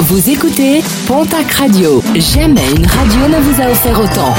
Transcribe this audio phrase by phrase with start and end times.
[0.00, 2.02] Vous écoutez Pontac Radio.
[2.14, 4.34] Jamais une radio ne vous a offert autant.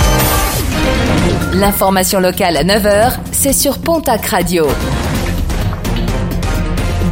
[1.53, 4.67] L'information locale à 9h, c'est sur Pontac Radio.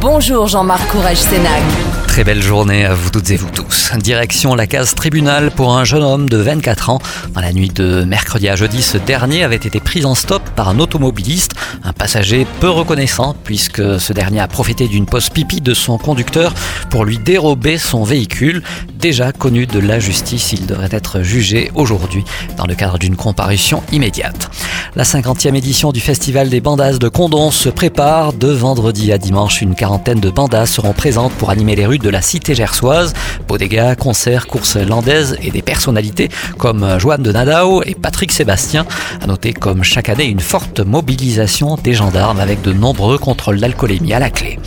[0.00, 1.62] Bonjour Jean-Marc Courage Sénac.
[2.06, 3.90] Très belle journée à vous toutes et vous tous.
[3.96, 7.00] Direction la case tribunal pour un jeune homme de 24 ans.
[7.32, 10.68] Dans la nuit de mercredi à jeudi, ce dernier avait été pris en stop par
[10.68, 15.74] un automobiliste, un passager peu reconnaissant puisque ce dernier a profité d'une pause pipi de
[15.74, 16.54] son conducteur
[16.94, 18.62] pour lui dérober son véhicule.
[19.00, 22.22] Déjà connu de la justice, il devrait être jugé aujourd'hui
[22.56, 24.48] dans le cadre d'une comparution immédiate.
[24.94, 28.32] La 50e édition du Festival des Bandas de Condon se prépare.
[28.32, 32.08] De vendredi à dimanche, une quarantaine de bandas seront présentes pour animer les rues de
[32.08, 33.12] la cité gersoise.
[33.48, 38.86] Bodega, concerts, courses landaises et des personnalités comme Joanne de Nadao et Patrick Sébastien.
[39.20, 44.12] À noter comme chaque année une forte mobilisation des gendarmes avec de nombreux contrôles d'alcoolémie
[44.12, 44.60] à la clé.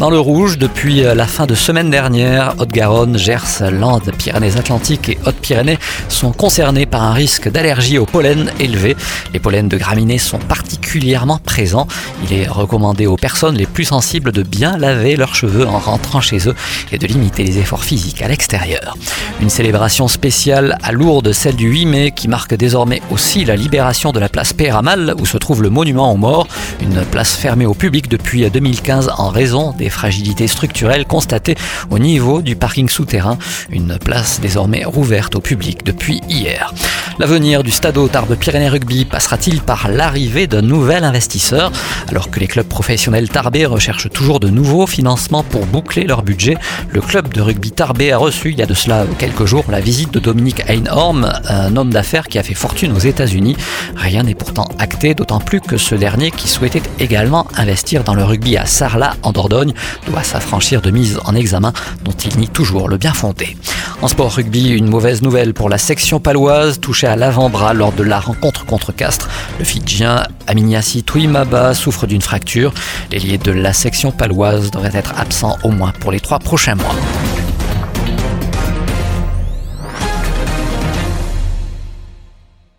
[0.00, 5.78] Dans le rouge, depuis la fin de semaine dernière, Haute-Garonne, Gers, Landes, Pyrénées-Atlantiques et Hautes-Pyrénées
[6.08, 8.96] sont concernés par un risque d'allergie au pollen élevé.
[9.32, 11.86] Les pollens de graminées sont particulièrement présents.
[12.28, 16.20] Il est recommandé aux personnes les plus sensibles de bien laver leurs cheveux en rentrant
[16.20, 16.56] chez eux
[16.90, 18.96] et de limiter les efforts physiques à l'extérieur.
[19.40, 24.10] Une célébration spéciale à Lourdes, celle du 8 mai, qui marque désormais aussi la libération
[24.10, 26.48] de la place Péramal, où se trouve le monument aux morts,
[26.80, 31.56] une place fermée au public depuis 2015 en raison des fragilités structurelles constatées
[31.90, 33.38] au niveau du parking souterrain,
[33.70, 36.72] une place désormais rouverte au public depuis hier.
[37.18, 41.70] L'avenir du Stade Tarbes Pyrénées Rugby passera-t-il par l'arrivée d'un nouvel investisseur?
[42.08, 46.56] Alors que les clubs professionnels tarbés recherchent toujours de nouveaux financements pour boucler leur budget,
[46.90, 49.80] le club de rugby tarbé a reçu il y a de cela quelques jours la
[49.80, 53.56] visite de Dominique Einhorn, un homme d'affaires qui a fait fortune aux États-Unis.
[53.96, 58.24] Rien n'est pourtant acté, d'autant plus que ce dernier, qui souhaitait également investir dans le
[58.24, 59.73] rugby à Sarlat en Dordogne,
[60.06, 61.72] doit s'affranchir de mise en examen
[62.04, 63.56] dont il nie toujours le bien fondé.
[64.02, 68.02] En sport rugby, une mauvaise nouvelle pour la section paloise touchée à l'avant-bras lors de
[68.02, 69.28] la rencontre contre Castres.
[69.58, 72.72] Le Fidjien Aminiasi Touimaba souffre d'une fracture.
[73.10, 76.94] L'ailier de la section paloise devrait être absent au moins pour les trois prochains mois.